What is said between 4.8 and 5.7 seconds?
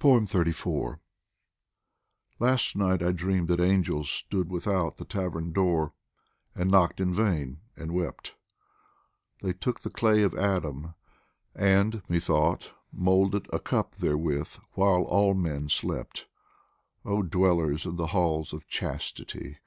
The tavern